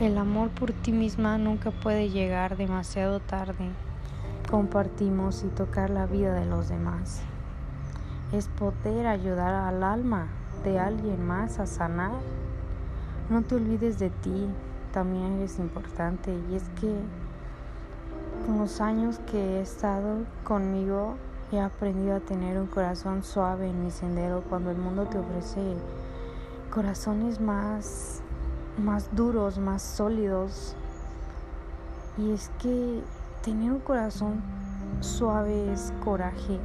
El 0.00 0.16
amor 0.16 0.50
por 0.50 0.70
ti 0.70 0.92
misma 0.92 1.38
nunca 1.38 1.72
puede 1.72 2.08
llegar 2.08 2.56
demasiado 2.56 3.18
tarde. 3.18 3.68
Compartimos 4.48 5.42
y 5.42 5.48
tocar 5.48 5.90
la 5.90 6.06
vida 6.06 6.34
de 6.34 6.46
los 6.46 6.68
demás. 6.68 7.20
Es 8.30 8.46
poder 8.46 9.08
ayudar 9.08 9.52
al 9.52 9.82
alma 9.82 10.28
de 10.62 10.78
alguien 10.78 11.26
más 11.26 11.58
a 11.58 11.66
sanar. 11.66 12.12
No 13.28 13.42
te 13.42 13.56
olvides 13.56 13.98
de 13.98 14.10
ti, 14.10 14.46
también 14.92 15.38
eres 15.38 15.58
importante. 15.58 16.32
Y 16.48 16.54
es 16.54 16.62
que 16.80 16.94
con 18.46 18.58
los 18.58 18.80
años 18.80 19.18
que 19.28 19.56
he 19.56 19.60
estado 19.62 20.18
conmigo, 20.44 21.16
he 21.50 21.58
aprendido 21.58 22.14
a 22.14 22.20
tener 22.20 22.56
un 22.56 22.68
corazón 22.68 23.24
suave 23.24 23.68
en 23.68 23.82
mi 23.82 23.90
sendero 23.90 24.44
cuando 24.48 24.70
el 24.70 24.78
mundo 24.78 25.06
te 25.06 25.18
ofrece 25.18 25.74
corazones 26.70 27.40
más 27.40 28.22
más 28.78 29.14
duros, 29.14 29.58
más 29.58 29.82
sólidos. 29.82 30.74
Y 32.16 32.32
es 32.32 32.50
que 32.60 33.02
tener 33.42 33.72
un 33.72 33.80
corazón 33.80 34.42
suave 35.00 35.72
es 35.72 35.92
coraje. 36.04 36.58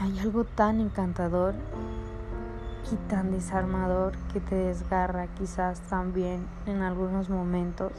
Hay 0.00 0.18
algo 0.20 0.44
tan 0.44 0.80
encantador 0.80 1.54
y 2.90 2.96
tan 3.08 3.30
desarmador 3.30 4.12
que 4.32 4.40
te 4.40 4.54
desgarra 4.54 5.28
quizás 5.38 5.80
también 5.82 6.46
en 6.66 6.82
algunos 6.82 7.28
momentos 7.28 7.92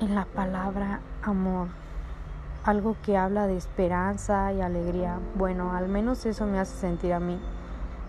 en 0.00 0.14
la 0.14 0.24
palabra 0.24 1.00
amor. 1.22 1.68
Algo 2.64 2.96
que 3.02 3.16
habla 3.16 3.46
de 3.46 3.56
esperanza 3.56 4.52
y 4.52 4.60
alegría. 4.60 5.18
Bueno, 5.36 5.72
al 5.72 5.88
menos 5.88 6.26
eso 6.26 6.46
me 6.46 6.58
hace 6.58 6.76
sentir 6.76 7.12
a 7.12 7.20
mí 7.20 7.38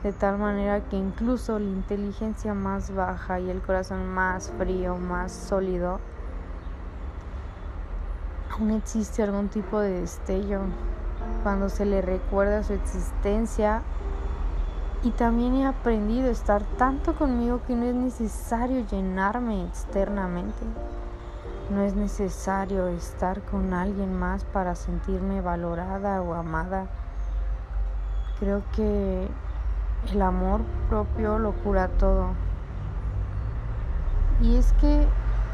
de 0.04 0.14
tal 0.14 0.38
manera 0.38 0.82
que 0.82 0.96
incluso 0.96 1.58
la 1.60 1.66
inteligencia 1.66 2.54
más 2.54 2.94
baja 2.94 3.40
y 3.40 3.50
el 3.50 3.62
corazón 3.62 4.08
más 4.08 4.52
frío, 4.58 4.98
más 4.98 5.32
sólido, 5.32 6.00
aún 8.52 8.72
existe 8.72 9.24
algún 9.24 9.50
tipo 9.50 9.80
de 9.80 10.02
destello 10.02 10.62
cuando 11.44 11.70
se 11.70 11.86
le 11.86 12.02
recuerda 12.02 12.64
su 12.64 12.74
existencia 12.74 13.82
y 15.04 15.12
también 15.12 15.56
he 15.56 15.66
aprendido 15.66 16.28
a 16.28 16.32
estar 16.32 16.64
tanto 16.78 17.16
conmigo 17.16 17.62
que 17.66 17.76
no 17.76 17.86
es 17.86 17.96
necesario 17.96 18.86
llenarme 18.88 19.64
externamente. 19.66 20.66
No 21.70 21.82
es 21.82 21.96
necesario 21.96 22.88
estar 22.88 23.42
con 23.42 23.74
alguien 23.74 24.18
más 24.18 24.44
para 24.46 24.74
sentirme 24.74 25.42
valorada 25.42 26.22
o 26.22 26.34
amada. 26.34 26.88
Creo 28.40 28.64
que 28.76 29.28
el 30.12 30.22
amor 30.22 30.62
propio 30.90 31.40
lo 31.40 31.54
cura 31.64 31.88
todo. 31.88 32.30
Y 34.42 34.56
es 34.56 34.72
que 34.74 35.06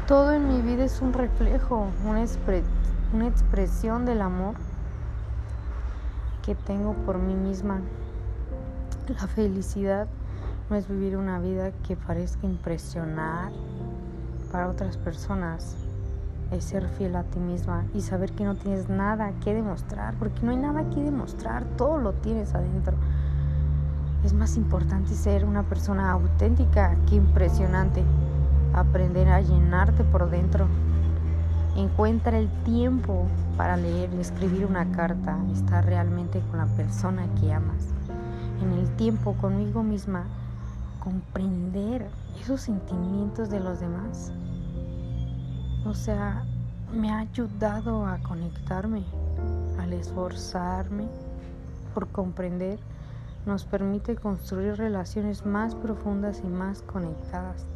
todo 0.06 0.32
en 0.32 0.48
mi 0.48 0.60
vida 0.60 0.84
es 0.84 1.00
un 1.00 1.14
reflejo, 1.14 1.88
una, 2.04 2.22
expresión 2.22 4.04
del 4.04 4.20
amor 4.20 4.54
que 6.44 6.54
tengo 6.54 6.92
por 6.92 7.18
mí 7.18 7.34
misma. 7.34 7.80
La 9.08 9.26
felicidad 9.26 10.06
no 10.68 10.76
es 10.76 10.88
vivir 10.88 11.16
una 11.16 11.38
vida 11.38 11.72
que 11.86 11.96
parezca 11.96 12.46
impresionar 12.46 13.52
para 14.52 14.68
otras 14.68 14.98
personas. 14.98 15.76
Es 16.50 16.64
ser 16.64 16.86
fiel 16.86 17.16
a 17.16 17.22
ti 17.24 17.38
misma 17.38 17.86
y 17.94 18.02
saber 18.02 18.32
que 18.32 18.44
no 18.44 18.54
tienes 18.54 18.90
nada 18.90 19.32
que 19.42 19.54
demostrar, 19.54 20.14
porque 20.18 20.42
no 20.42 20.50
hay 20.50 20.58
nada 20.58 20.88
que 20.90 21.02
demostrar, 21.02 21.64
todo 21.76 21.96
lo 21.96 22.12
tienes 22.12 22.54
adentro. 22.54 22.94
Es 24.24 24.32
más 24.32 24.56
importante 24.56 25.14
ser 25.14 25.44
una 25.44 25.64
persona 25.64 26.10
auténtica 26.10 26.96
que 27.06 27.16
impresionante. 27.16 28.02
Aprender 28.72 29.28
a 29.28 29.42
llenarte 29.42 30.02
por 30.02 30.30
dentro. 30.30 30.66
Encuentra 31.76 32.38
el 32.38 32.48
tiempo 32.64 33.26
para 33.58 33.76
leer 33.76 34.08
y 34.14 34.20
escribir 34.20 34.64
una 34.64 34.90
carta. 34.92 35.36
Estar 35.52 35.84
realmente 35.84 36.40
con 36.50 36.58
la 36.58 36.66
persona 36.66 37.26
que 37.38 37.52
amas. 37.52 37.92
En 38.62 38.72
el 38.72 38.88
tiempo 38.96 39.34
conmigo 39.34 39.82
misma. 39.82 40.24
Comprender 41.00 42.08
esos 42.40 42.62
sentimientos 42.62 43.50
de 43.50 43.60
los 43.60 43.78
demás. 43.80 44.32
O 45.84 45.92
sea, 45.92 46.46
me 46.94 47.12
ha 47.12 47.18
ayudado 47.18 48.06
a 48.06 48.16
conectarme, 48.20 49.04
al 49.78 49.92
esforzarme 49.92 51.04
por 51.92 52.08
comprender 52.08 52.78
nos 53.46 53.64
permite 53.64 54.16
construir 54.16 54.76
relaciones 54.76 55.44
más 55.44 55.74
profundas 55.74 56.40
y 56.44 56.48
más 56.48 56.82
conectadas. 56.82 57.66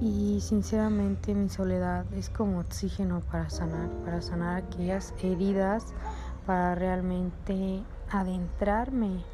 Y 0.00 0.40
sinceramente 0.40 1.34
mi 1.34 1.48
soledad 1.48 2.04
es 2.12 2.28
como 2.30 2.60
oxígeno 2.60 3.22
para 3.30 3.48
sanar, 3.48 3.88
para 4.04 4.20
sanar 4.20 4.62
aquellas 4.62 5.14
heridas, 5.22 5.86
para 6.46 6.74
realmente 6.74 7.82
adentrarme. 8.10 9.24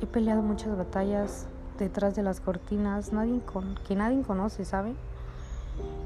He 0.00 0.06
peleado 0.06 0.42
muchas 0.42 0.76
batallas 0.76 1.46
detrás 1.78 2.16
de 2.16 2.22
las 2.22 2.40
cortinas 2.40 3.10
que 3.86 3.94
nadie 3.94 4.22
conoce, 4.22 4.64
¿saben? 4.64 4.96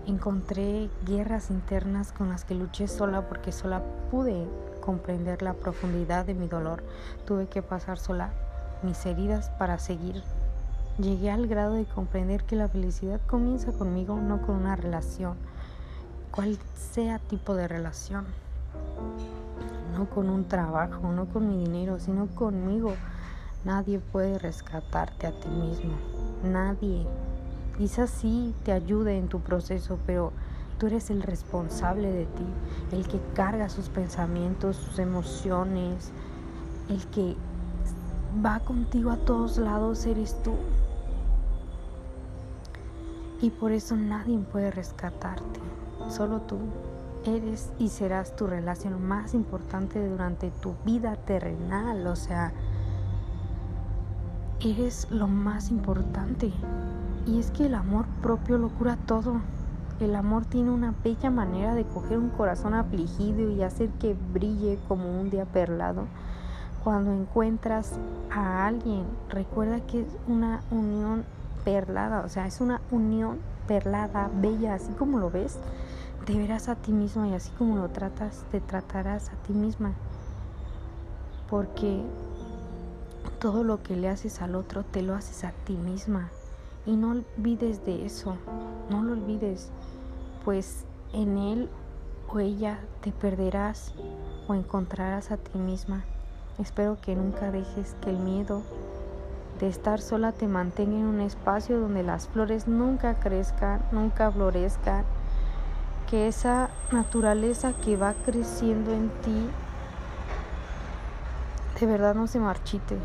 Encontré 0.06 0.90
guerras 1.06 1.50
internas 1.50 2.12
con 2.12 2.28
las 2.28 2.44
que 2.44 2.54
luché 2.54 2.88
sola 2.88 3.28
porque 3.28 3.52
sola 3.52 3.82
pude 4.10 4.46
comprender 4.82 5.40
la 5.40 5.54
profundidad 5.54 6.26
de 6.26 6.34
mi 6.34 6.46
dolor. 6.46 6.82
Tuve 7.24 7.46
que 7.46 7.62
pasar 7.62 7.98
sola 7.98 8.28
mis 8.82 9.06
heridas 9.06 9.48
para 9.58 9.78
seguir. 9.78 10.22
Llegué 10.98 11.30
al 11.30 11.46
grado 11.46 11.72
de 11.72 11.86
comprender 11.86 12.44
que 12.44 12.56
la 12.56 12.68
felicidad 12.68 13.18
comienza 13.26 13.72
conmigo, 13.72 14.16
no 14.16 14.42
con 14.42 14.56
una 14.56 14.76
relación, 14.76 15.38
cual 16.30 16.58
sea 16.74 17.18
tipo 17.18 17.54
de 17.54 17.66
relación. 17.66 18.26
No 19.96 20.10
con 20.10 20.28
un 20.28 20.44
trabajo, 20.44 21.10
no 21.12 21.26
con 21.26 21.48
mi 21.48 21.64
dinero, 21.64 21.98
sino 21.98 22.26
conmigo. 22.26 22.94
Nadie 23.64 24.00
puede 24.00 24.38
rescatarte 24.38 25.26
a 25.26 25.32
ti 25.32 25.48
mismo. 25.48 25.92
Nadie. 26.44 27.06
Quizás 27.78 28.10
sí 28.10 28.54
te 28.64 28.72
ayude 28.72 29.16
en 29.16 29.28
tu 29.28 29.40
proceso, 29.40 29.98
pero 30.04 30.32
Tú 30.82 30.88
eres 30.88 31.10
el 31.10 31.22
responsable 31.22 32.10
de 32.10 32.24
ti, 32.24 32.44
el 32.90 33.06
que 33.06 33.20
carga 33.34 33.68
sus 33.68 33.88
pensamientos, 33.88 34.74
sus 34.74 34.98
emociones, 34.98 36.10
el 36.88 37.06
que 37.06 37.36
va 38.44 38.58
contigo 38.58 39.12
a 39.12 39.16
todos 39.16 39.58
lados 39.58 40.04
eres 40.06 40.42
tú. 40.42 40.54
Y 43.40 43.50
por 43.50 43.70
eso 43.70 43.94
nadie 43.94 44.36
puede 44.38 44.72
rescatarte, 44.72 45.60
solo 46.08 46.40
tú. 46.40 46.58
Eres 47.26 47.70
y 47.78 47.88
serás 47.88 48.34
tu 48.34 48.48
relación 48.48 49.06
más 49.06 49.34
importante 49.34 50.04
durante 50.04 50.50
tu 50.50 50.74
vida 50.84 51.14
terrenal, 51.14 52.04
o 52.08 52.16
sea, 52.16 52.52
eres 54.58 55.06
lo 55.12 55.28
más 55.28 55.70
importante. 55.70 56.52
Y 57.24 57.38
es 57.38 57.52
que 57.52 57.66
el 57.66 57.76
amor 57.76 58.06
propio 58.20 58.58
lo 58.58 58.70
cura 58.70 58.98
todo. 59.06 59.42
El 60.02 60.16
amor 60.16 60.44
tiene 60.44 60.72
una 60.72 60.92
bella 61.04 61.30
manera 61.30 61.76
de 61.76 61.84
coger 61.84 62.18
un 62.18 62.30
corazón 62.30 62.74
afligido 62.74 63.48
y 63.52 63.62
hacer 63.62 63.88
que 64.00 64.16
brille 64.32 64.76
como 64.88 65.08
un 65.20 65.30
día 65.30 65.44
perlado. 65.44 66.06
Cuando 66.82 67.12
encuentras 67.12 67.92
a 68.28 68.66
alguien, 68.66 69.04
recuerda 69.28 69.78
que 69.78 70.00
es 70.00 70.08
una 70.26 70.60
unión 70.72 71.24
perlada, 71.64 72.22
o 72.22 72.28
sea, 72.28 72.48
es 72.48 72.60
una 72.60 72.80
unión 72.90 73.38
perlada, 73.68 74.28
bella, 74.34 74.74
así 74.74 74.92
como 74.94 75.20
lo 75.20 75.30
ves, 75.30 75.60
te 76.26 76.36
verás 76.36 76.68
a 76.68 76.74
ti 76.74 76.90
mismo 76.90 77.26
y 77.26 77.34
así 77.34 77.52
como 77.52 77.76
lo 77.76 77.88
tratas, 77.90 78.44
te 78.50 78.60
tratarás 78.60 79.28
a 79.28 79.36
ti 79.46 79.52
misma. 79.52 79.92
Porque 81.48 82.02
todo 83.38 83.62
lo 83.62 83.84
que 83.84 83.94
le 83.94 84.08
haces 84.08 84.42
al 84.42 84.56
otro, 84.56 84.82
te 84.82 85.02
lo 85.02 85.14
haces 85.14 85.44
a 85.44 85.52
ti 85.64 85.74
misma. 85.76 86.28
Y 86.86 86.96
no 86.96 87.12
olvides 87.12 87.84
de 87.86 88.04
eso, 88.04 88.34
no 88.90 89.04
lo 89.04 89.12
olvides 89.12 89.70
pues 90.44 90.84
en 91.12 91.38
él 91.38 91.68
o 92.28 92.38
ella 92.38 92.78
te 93.00 93.12
perderás 93.12 93.92
o 94.48 94.54
encontrarás 94.54 95.30
a 95.30 95.36
ti 95.36 95.58
misma. 95.58 96.04
Espero 96.58 96.98
que 97.00 97.14
nunca 97.14 97.50
dejes 97.50 97.94
que 98.00 98.10
el 98.10 98.18
miedo 98.18 98.62
de 99.60 99.68
estar 99.68 100.00
sola 100.00 100.32
te 100.32 100.48
mantenga 100.48 100.96
en 100.96 101.06
un 101.06 101.20
espacio 101.20 101.78
donde 101.78 102.02
las 102.02 102.28
flores 102.28 102.66
nunca 102.66 103.14
crezcan, 103.14 103.80
nunca 103.92 104.30
florezcan, 104.30 105.04
que 106.10 106.28
esa 106.28 106.68
naturaleza 106.90 107.72
que 107.72 107.96
va 107.96 108.14
creciendo 108.24 108.92
en 108.92 109.08
ti 109.22 109.48
de 111.80 111.86
verdad 111.86 112.14
no 112.14 112.28
se 112.28 112.38
marchite, 112.38 112.96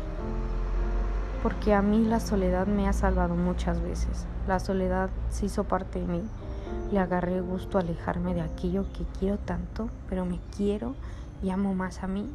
porque 1.42 1.74
a 1.74 1.82
mí 1.82 2.04
la 2.04 2.20
soledad 2.20 2.66
me 2.66 2.86
ha 2.86 2.92
salvado 2.92 3.34
muchas 3.34 3.80
veces, 3.82 4.26
la 4.46 4.60
soledad 4.60 5.10
se 5.30 5.46
hizo 5.46 5.64
parte 5.64 6.00
de 6.00 6.06
mí. 6.06 6.22
Le 6.92 6.98
agarré 6.98 7.40
gusto 7.40 7.78
a 7.78 7.82
alejarme 7.82 8.34
de 8.34 8.40
aquello 8.40 8.86
que 8.92 9.04
quiero 9.18 9.38
tanto, 9.38 9.90
pero 10.08 10.24
me 10.24 10.40
quiero 10.56 10.94
y 11.42 11.50
amo 11.50 11.74
más 11.74 12.02
a 12.02 12.06
mí. 12.06 12.28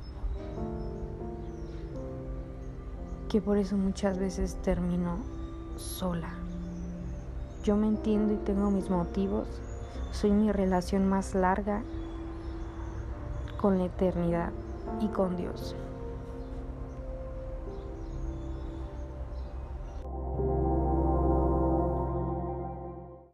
Que 3.30 3.42
por 3.42 3.58
eso 3.58 3.76
muchas 3.78 4.20
veces 4.20 4.56
termino 4.62 5.18
sola. 5.78 6.30
Yo 7.64 7.76
me 7.76 7.88
entiendo 7.88 8.34
y 8.34 8.38
tengo 8.38 8.70
mis 8.70 8.90
motivos. 8.90 9.48
Soy 10.12 10.32
mi 10.32 10.52
relación 10.52 11.08
más 11.08 11.34
larga 11.34 11.82
con 13.60 13.78
la 13.78 13.86
eternidad 13.86 14.52
y 15.00 15.08
con 15.08 15.36
Dios. 15.38 15.76